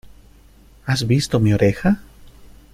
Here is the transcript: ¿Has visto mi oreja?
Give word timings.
¿Has 0.87 1.05
visto 1.05 1.39
mi 1.39 1.53
oreja? 1.53 2.01